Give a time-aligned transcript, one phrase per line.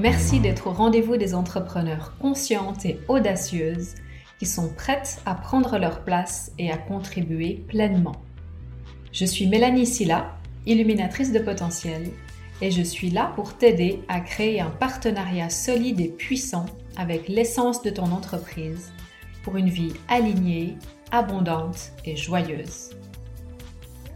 [0.00, 3.96] Merci d'être au rendez-vous des entrepreneurs conscientes et audacieuses
[4.38, 8.16] qui sont prêtes à prendre leur place et à contribuer pleinement.
[9.12, 12.12] Je suis Mélanie Silla, illuminatrice de potentiel,
[12.62, 16.64] et je suis là pour t'aider à créer un partenariat solide et puissant
[16.96, 18.92] avec l'essence de ton entreprise
[19.42, 20.78] pour une vie alignée,
[21.10, 22.88] abondante et joyeuse.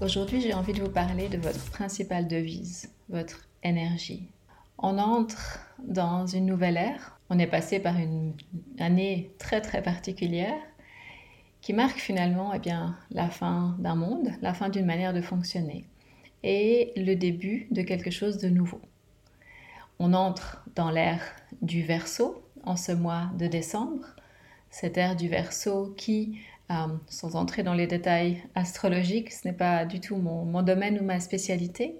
[0.00, 4.30] Aujourd'hui, j'ai envie de vous parler de votre principale devise, votre énergie.
[4.78, 7.18] On entre dans une nouvelle ère.
[7.30, 8.34] On est passé par une
[8.78, 10.60] année très très particulière
[11.60, 15.84] qui marque finalement eh bien, la fin d'un monde, la fin d'une manière de fonctionner
[16.42, 18.80] et le début de quelque chose de nouveau.
[19.98, 21.22] On entre dans l'ère
[21.62, 24.04] du Verseau en ce mois de décembre,
[24.70, 26.38] cette ère du Verseau qui
[26.70, 31.04] euh, sans entrer dans les détails astrologiques, ce n'est pas du tout mon, domaine ou
[31.04, 31.96] ma spécialité,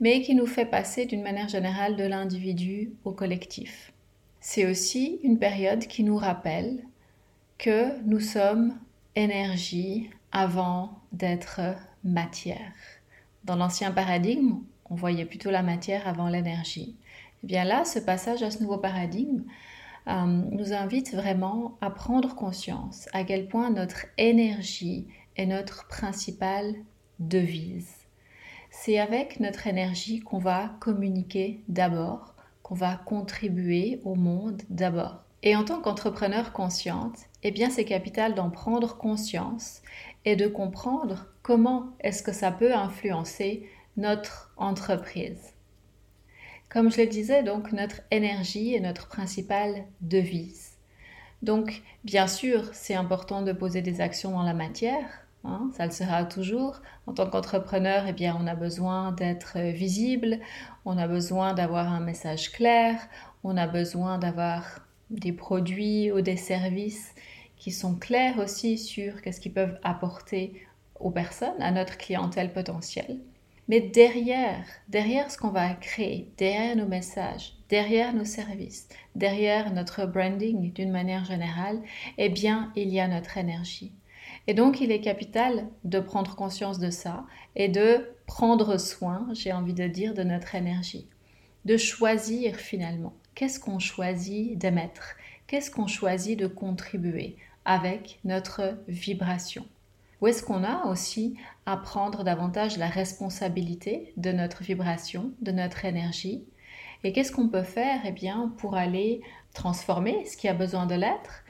[0.00, 3.92] mais qui nous fait passer d'une manière générale de l'individu au collectif.
[4.40, 6.84] C'est aussi une période qui nous rappelle
[7.58, 8.74] que nous sommes
[9.14, 11.60] énergie avant d'être
[12.02, 12.72] matière.
[13.44, 14.56] Dans l'ancien paradigme,
[14.90, 16.96] on voyait plutôt la matière avant l'énergie.
[16.96, 19.44] Et eh bien là, ce passage à ce nouveau paradigme
[20.08, 25.06] euh, nous invite vraiment à prendre conscience à quel point notre énergie
[25.36, 26.74] est notre principale
[27.18, 27.92] devise.
[28.70, 35.24] C'est avec notre énergie qu'on va communiquer d'abord, qu'on va contribuer au monde d'abord.
[35.42, 39.82] Et en tant qu'entrepreneur consciente, eh bien c'est capital d'en prendre conscience
[40.24, 45.54] et de comprendre comment est-ce que ça peut influencer notre entreprise.
[46.68, 50.72] Comme je le disais, donc notre énergie est notre principale devise.
[51.42, 55.06] Donc, bien sûr, c'est important de poser des actions dans la matière.
[55.44, 56.82] Hein, ça le sera toujours.
[57.06, 60.40] En tant qu'entrepreneur, eh bien, on a besoin d'être visible,
[60.84, 63.00] on a besoin d'avoir un message clair,
[63.44, 67.14] on a besoin d'avoir des produits ou des services
[67.56, 70.66] qui sont clairs aussi sur qu'est-ce qu'ils peuvent apporter
[71.00, 73.18] aux personnes, à notre clientèle potentielle.
[73.68, 80.06] Mais derrière, derrière ce qu'on va créer, derrière nos messages, derrière nos services, derrière notre
[80.06, 81.82] branding d'une manière générale,
[82.16, 83.92] eh bien, il y a notre énergie.
[84.46, 89.52] Et donc, il est capital de prendre conscience de ça et de prendre soin, j'ai
[89.52, 91.06] envie de dire, de notre énergie.
[91.66, 93.12] De choisir finalement.
[93.34, 95.16] Qu'est-ce qu'on choisit d'émettre?
[95.46, 97.36] Qu'est-ce qu'on choisit de contribuer
[97.66, 99.66] avec notre vibration?
[100.20, 101.36] Où est-ce qu'on a aussi
[101.66, 106.44] à prendre davantage la responsabilité de notre vibration, de notre énergie?
[107.04, 109.20] Et qu'est-ce qu'on peut faire eh bien, pour aller
[109.54, 111.44] transformer ce qui a besoin de l'être?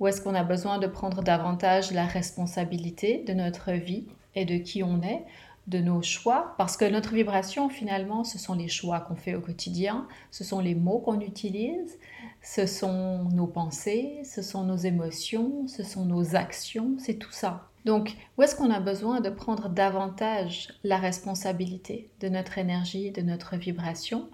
[0.00, 4.56] Ou est-ce qu'on a besoin de prendre davantage la responsabilité de notre vie et de
[4.56, 5.24] qui on est
[5.66, 9.40] de nos choix, parce que notre vibration, finalement, ce sont les choix qu'on fait au
[9.40, 11.98] quotidien, ce sont les mots qu'on utilise,
[12.42, 17.70] ce sont nos pensées, ce sont nos émotions, ce sont nos actions, c'est tout ça.
[17.84, 23.20] Donc, où est-ce qu'on a besoin de prendre davantage la responsabilité de notre énergie, de
[23.20, 24.28] notre vibration?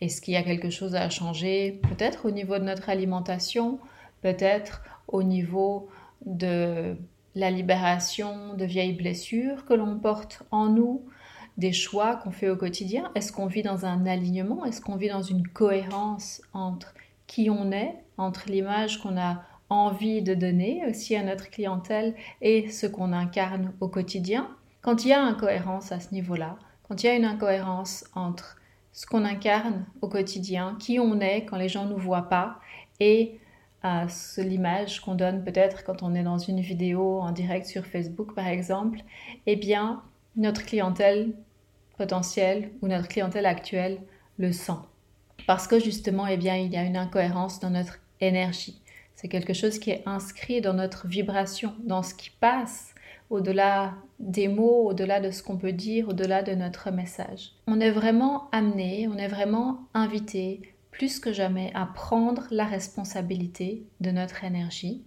[0.00, 3.78] Est-ce qu'il y a quelque chose à changer Peut-être au niveau de notre alimentation,
[4.22, 5.88] peut-être au niveau
[6.24, 6.96] de
[7.34, 11.02] la libération de vieilles blessures que l'on porte en nous,
[11.58, 13.10] des choix qu'on fait au quotidien?
[13.14, 14.64] Est-ce qu'on vit dans un alignement?
[14.64, 16.94] Est-ce qu'on vit dans une cohérence entre
[17.26, 22.70] qui on est, entre l'image qu'on a envie de donner aussi à notre clientèle et
[22.70, 24.48] ce qu'on incarne au quotidien.
[24.82, 26.56] Quand il y a incohérence à ce niveau-là,
[26.88, 28.56] quand il y a une incohérence entre
[28.92, 32.60] ce qu'on incarne au quotidien, qui on est quand les gens ne nous voient pas,
[33.00, 33.38] et
[33.84, 34.06] euh,
[34.38, 38.46] l'image qu'on donne peut-être quand on est dans une vidéo en direct sur Facebook par
[38.46, 39.00] exemple,
[39.46, 40.02] eh bien
[40.36, 41.32] notre clientèle
[41.96, 43.98] potentielle ou notre clientèle actuelle
[44.38, 44.78] le sent.
[45.46, 48.80] Parce que justement, eh bien, il y a une incohérence dans notre énergie.
[49.16, 52.94] C'est quelque chose qui est inscrit dans notre vibration, dans ce qui passe
[53.30, 57.52] au-delà des mots, au-delà de ce qu'on peut dire, au-delà de notre message.
[57.66, 63.86] On est vraiment amené, on est vraiment invité plus que jamais à prendre la responsabilité
[64.00, 65.02] de notre énergie.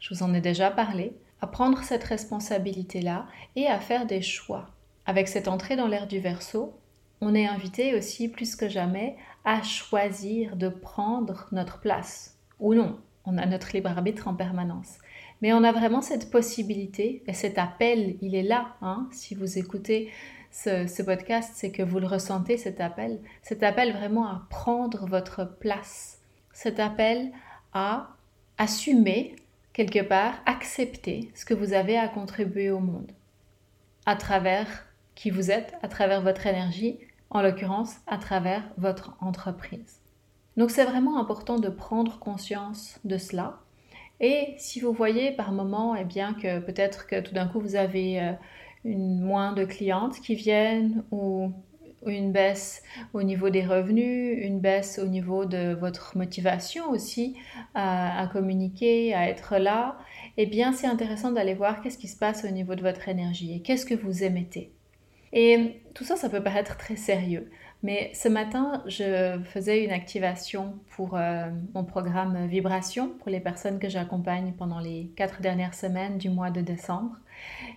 [0.00, 3.26] Je vous en ai déjà parlé, à prendre cette responsabilité-là
[3.56, 4.70] et à faire des choix.
[5.06, 6.78] Avec cette entrée dans l'ère du verso,
[7.20, 12.98] on est invité aussi plus que jamais à choisir de prendre notre place ou non
[13.26, 14.98] on a notre libre arbitre en permanence.
[15.42, 18.76] Mais on a vraiment cette possibilité, et cet appel, il est là.
[18.82, 19.08] Hein.
[19.12, 20.10] si vous écoutez
[20.50, 23.18] ce, podcast, c'est que vous le ressentez, cet appel.
[23.42, 26.20] Cet appel vraiment à prendre votre place.
[26.52, 27.32] Cet appel
[27.72, 28.10] à
[28.58, 29.34] assumer,
[29.72, 33.10] quelque part, accepter ce que vous avez à contribuer au monde.
[34.06, 36.98] À travers qui vous êtes, à travers votre énergie,
[37.30, 40.03] en l'occurrence à travers votre entreprise.
[40.56, 43.58] Donc c'est vraiment important de prendre conscience de cela.
[44.20, 47.74] Et si vous voyez par moment eh bien, que peut-être que tout d'un coup vous
[47.76, 48.32] avez euh,
[48.84, 51.52] une, moins de clientes qui viennent ou
[52.06, 57.36] une baisse au niveau des revenus, une baisse au niveau de votre motivation aussi
[57.74, 59.98] à, communiquer, à être là,
[60.36, 63.54] eh bien c'est intéressant d'aller voir qu'est-ce qui se passe au niveau de votre énergie
[63.54, 64.72] et qu'est-ce que vous émettez.
[65.34, 67.50] Et tout ça, ça peut paraître très sérieux.
[67.82, 73.78] Mais ce matin, je faisais une activation pour euh, mon programme Vibration pour les personnes
[73.78, 77.16] que j'accompagne pendant les quatre dernières semaines du mois de décembre.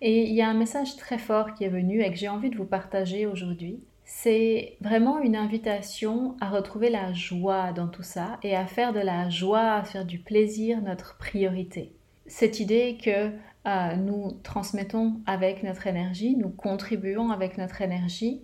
[0.00, 2.50] Et il y a un message très fort qui est venu et que j'ai envie
[2.50, 3.78] de vous partager aujourd'hui
[4.14, 9.00] c'est vraiment une invitation à retrouver la joie dans tout ça et à faire de
[9.00, 11.92] la joie, à faire du plaisir notre priorité.
[12.26, 13.30] Cette idée que
[13.64, 18.42] nous transmettons avec notre énergie, nous contribuons avec notre énergie,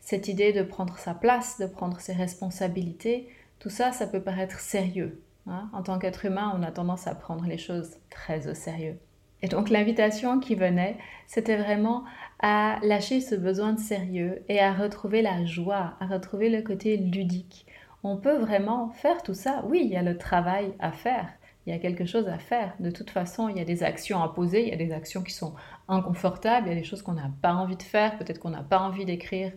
[0.00, 3.28] cette idée de prendre sa place, de prendre ses responsabilités,
[3.58, 5.22] tout ça, ça peut paraître sérieux.
[5.46, 5.68] Hein.
[5.72, 8.98] En tant qu'être humain, on a tendance à prendre les choses très au sérieux.
[9.42, 12.04] Et donc l'invitation qui venait, c'était vraiment
[12.40, 16.96] à lâcher ce besoin de sérieux et à retrouver la joie, à retrouver le côté
[16.96, 17.66] ludique.
[18.02, 19.62] On peut vraiment faire tout ça.
[19.68, 21.28] Oui, il y a le travail à faire,
[21.66, 22.74] il y a quelque chose à faire.
[22.80, 25.22] De toute façon, il y a des actions à poser, il y a des actions
[25.22, 25.54] qui sont
[25.88, 28.62] inconfortables, il y a des choses qu'on n'a pas envie de faire, peut-être qu'on n'a
[28.62, 29.52] pas envie d'écrire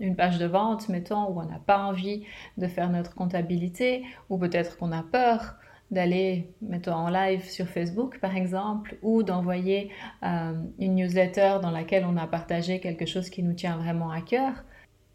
[0.00, 2.24] une page de vente, mettons, ou on n'a pas envie
[2.56, 5.56] de faire notre comptabilité, ou peut-être qu'on a peur
[5.90, 9.90] d'aller, mettons, en live sur Facebook, par exemple, ou d'envoyer
[10.22, 14.20] euh, une newsletter dans laquelle on a partagé quelque chose qui nous tient vraiment à
[14.20, 14.52] cœur.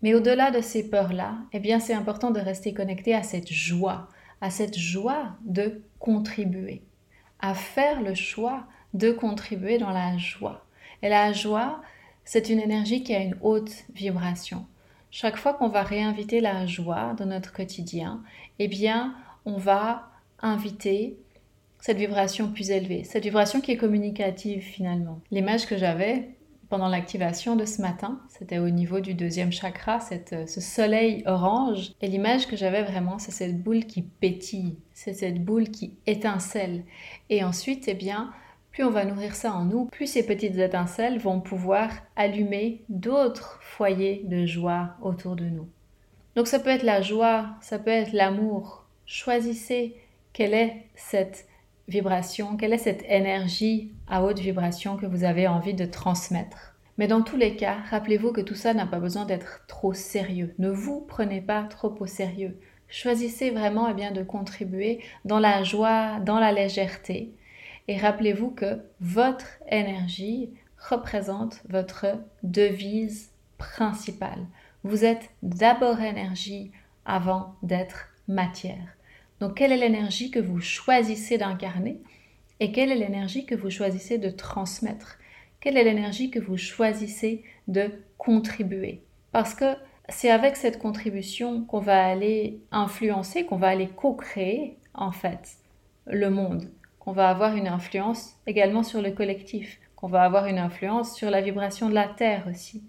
[0.01, 4.10] Mais au-delà de ces peurs-là, eh bien, c'est important de rester connecté à cette joie,
[4.44, 6.81] à cette joie de contribuer,
[7.40, 10.66] à faire le choix de contribuer dans la joie.
[11.01, 11.81] Et la joie,
[12.25, 14.66] c'est une énergie qui a une haute vibration.
[15.12, 18.22] Chaque fois qu'on va réinviter la joie dans notre quotidien,
[18.60, 20.12] eh bien, on va
[20.42, 21.18] inviter
[21.80, 25.22] cette vibration plus élevée, cette vibration qui est communicative finalement.
[25.31, 26.31] L'image que j'avais
[26.73, 31.91] pendant l'activation de ce matin, c'était au niveau du deuxième chakra, cette, ce soleil orange.
[32.01, 36.83] Et l'image que j'avais vraiment, c'est cette boule qui pétille, c'est cette boule qui étincelle.
[37.29, 38.33] Et ensuite, eh bien,
[38.71, 43.59] plus on va nourrir ça en nous, plus ces petites étincelles vont pouvoir allumer d'autres
[43.61, 45.67] foyers de joie autour de nous.
[46.35, 48.87] Donc ça peut être la joie, ça peut être l'amour.
[49.05, 49.95] Choisissez
[50.33, 51.45] quelle est cette
[51.88, 56.75] vibration, quelle est cette énergie à haute vibration que vous avez envie de transmettre?
[56.97, 60.53] Mais dans tous les cas, rappelez-vous que tout ça n'a pas besoin d'être trop sérieux.
[60.59, 62.59] Ne vous prenez pas trop au sérieux.
[62.88, 67.33] Choisissez vraiment eh bien, de contribuer dans la joie, dans la légèreté.
[67.88, 72.06] Et rappelez-vous que votre énergie représente votre
[72.44, 74.45] devise principale.
[74.83, 76.71] Vous êtes d'abord énergie
[77.06, 78.95] avant d'être matière.
[79.39, 81.97] Donc, quelle est l'énergie que vous choisissez d'incarner
[82.59, 85.18] et quelle est l'énergie que vous choisissez de transmettre?
[85.59, 89.01] Quelle est l'énergie que vous choisissez de contribuer?
[89.31, 89.75] Parce que
[90.09, 95.57] c'est avec cette contribution qu'on va aller influencer, qu'on va aller co-créer en fait
[96.06, 96.69] le monde,
[97.00, 101.30] qu'on va avoir une influence également sur le collectif, qu'on va avoir une influence sur
[101.30, 102.83] la vibration de la Terre aussi.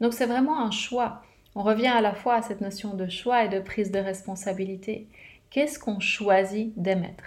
[0.00, 1.22] Donc c'est vraiment un choix.
[1.54, 5.06] On revient à la fois à cette notion de choix et de prise de responsabilité.
[5.54, 7.22] Qu'est-ce qu'on choisit d'émettre?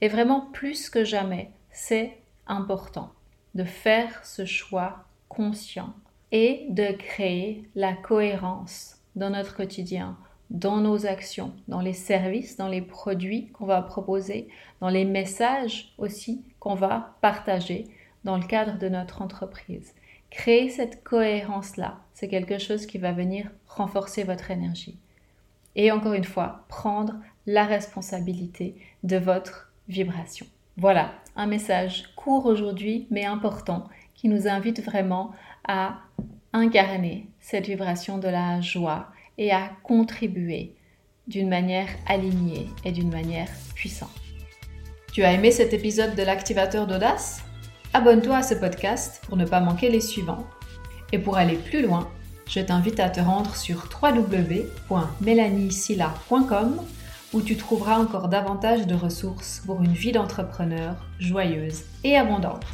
[0.00, 2.16] Et vraiment, plus que jamais, c'est
[2.46, 3.12] important
[3.54, 5.92] de faire ce choix conscient
[6.32, 10.16] et de créer la cohérence dans notre quotidien,
[10.48, 14.48] dans nos actions, dans les services, dans les produits qu'on va proposer,
[14.80, 17.84] dans les messages aussi qu'on va partager
[18.24, 19.94] dans le cadre de notre entreprise.
[20.30, 24.98] Créer cette cohérence-là, c'est quelque chose qui va venir renforcer votre énergie.
[25.74, 30.46] Et encore une fois, prendre la responsabilité de votre vibration.
[30.76, 35.32] Voilà, un message court aujourd'hui mais important qui nous invite vraiment
[35.66, 36.00] à
[36.52, 40.74] incarner cette vibration de la joie et à contribuer
[41.26, 44.10] d'une manière alignée et d'une manière puissante.
[45.12, 47.42] Tu as aimé cet épisode de l'activateur d'audace?
[47.94, 50.46] Abonne-toi à ce podcast pour ne pas manquer les suivants.
[51.12, 52.08] Et pour aller plus loin,
[52.48, 56.80] je t'invite à te rendre sur www.melaniesilla.com
[57.36, 62.64] où tu trouveras encore davantage de ressources pour une vie d'entrepreneur joyeuse et abondante.